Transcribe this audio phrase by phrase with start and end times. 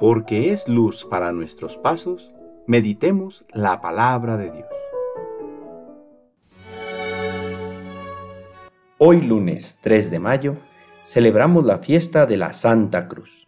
[0.00, 2.30] porque es luz para nuestros pasos,
[2.66, 4.68] meditemos la palabra de Dios.
[8.96, 10.56] Hoy lunes 3 de mayo
[11.04, 13.46] celebramos la fiesta de la Santa Cruz.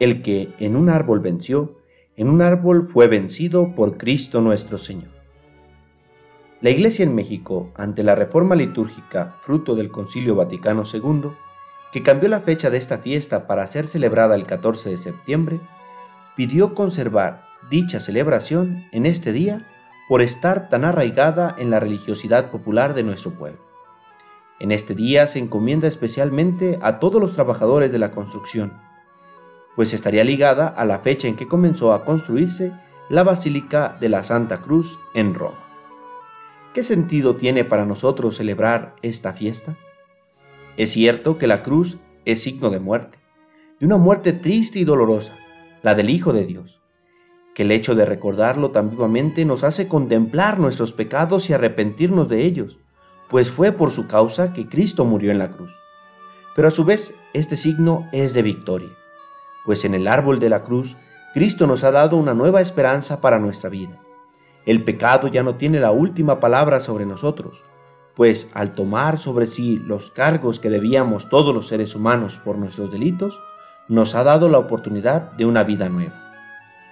[0.00, 1.78] El que en un árbol venció,
[2.16, 5.12] en un árbol fue vencido por Cristo nuestro Señor.
[6.60, 11.30] La Iglesia en México, ante la reforma litúrgica fruto del Concilio Vaticano II,
[11.92, 15.60] que cambió la fecha de esta fiesta para ser celebrada el 14 de septiembre,
[16.34, 19.68] pidió conservar dicha celebración en este día
[20.08, 23.60] por estar tan arraigada en la religiosidad popular de nuestro pueblo.
[24.58, 28.72] En este día se encomienda especialmente a todos los trabajadores de la construcción,
[29.76, 32.72] pues estaría ligada a la fecha en que comenzó a construirse
[33.08, 35.58] la Basílica de la Santa Cruz en Roma.
[36.72, 39.76] ¿Qué sentido tiene para nosotros celebrar esta fiesta?
[40.76, 43.18] Es cierto que la cruz es signo de muerte,
[43.78, 45.34] de una muerte triste y dolorosa,
[45.82, 46.80] la del Hijo de Dios,
[47.54, 52.44] que el hecho de recordarlo tan vivamente nos hace contemplar nuestros pecados y arrepentirnos de
[52.44, 52.78] ellos,
[53.28, 55.74] pues fue por su causa que Cristo murió en la cruz.
[56.54, 58.90] Pero a su vez, este signo es de victoria,
[59.66, 60.96] pues en el árbol de la cruz,
[61.34, 64.00] Cristo nos ha dado una nueva esperanza para nuestra vida.
[64.64, 67.64] El pecado ya no tiene la última palabra sobre nosotros,
[68.14, 72.90] pues al tomar sobre sí los cargos que debíamos todos los seres humanos por nuestros
[72.90, 73.40] delitos,
[73.88, 76.34] nos ha dado la oportunidad de una vida nueva.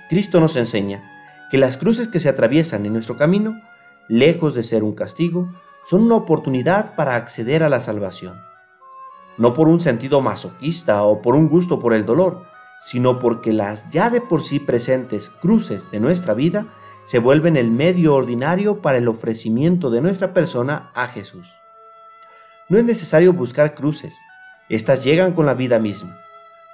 [0.08, 1.02] Cristo nos enseña
[1.50, 3.60] que las cruces que se atraviesan en nuestro camino,
[4.08, 5.48] lejos de ser un castigo,
[5.84, 8.40] son una oportunidad para acceder a la salvación.
[9.38, 12.44] No por un sentido masoquista o por un gusto por el dolor,
[12.82, 16.66] sino porque las ya de por sí presentes cruces de nuestra vida
[17.02, 21.48] se vuelven el medio ordinario para el ofrecimiento de nuestra persona a Jesús.
[22.68, 24.16] No es necesario buscar cruces,
[24.68, 26.20] estas llegan con la vida misma.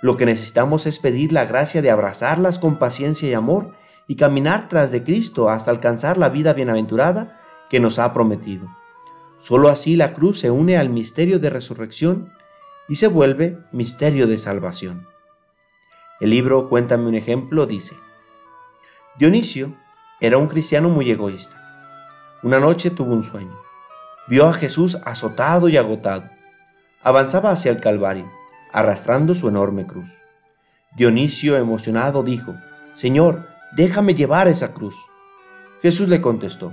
[0.02, 3.72] Lo que necesitamos es pedir la gracia de abrazarlas con paciencia y amor
[4.06, 8.69] y caminar tras de Cristo hasta alcanzar la vida bienaventurada que nos ha prometido.
[9.38, 12.32] Solo así la cruz se une al misterio de resurrección
[12.88, 15.06] y se vuelve misterio de salvación.
[16.20, 17.97] El libro Cuéntame un ejemplo dice,
[19.19, 19.75] Dionisio,
[20.26, 21.62] era un cristiano muy egoísta.
[22.42, 23.54] Una noche tuvo un sueño.
[24.26, 26.25] Vio a Jesús azotado y agotado.
[27.00, 28.28] Avanzaba hacia el Calvario,
[28.72, 30.10] arrastrando su enorme cruz.
[30.97, 32.56] Dionisio, emocionado, dijo,
[32.94, 34.97] Señor, déjame llevar esa cruz.
[35.81, 36.72] Jesús le contestó,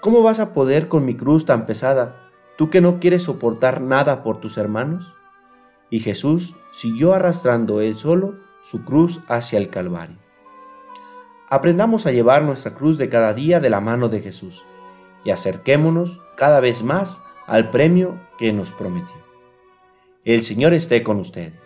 [0.00, 2.16] ¿Cómo vas a poder con mi cruz tan pesada,
[2.58, 5.14] tú que no quieres soportar nada por tus hermanos?
[5.88, 10.21] Y Jesús siguió arrastrando él solo su cruz hacia el Calvario
[11.52, 14.64] aprendamos a llevar nuestra cruz de cada día de la mano de Jesús
[15.22, 19.14] y acerquémonos cada vez más al premio que nos prometió.
[20.24, 21.60] El Señor esté con ustedes.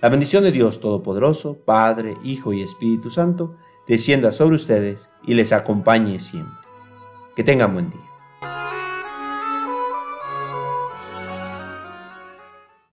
[0.00, 3.56] La bendición de Dios Todopoderoso, Padre, Hijo y Espíritu Santo,
[3.88, 6.54] descienda sobre ustedes y les acompañe siempre.
[7.34, 8.07] Que tengan buen día.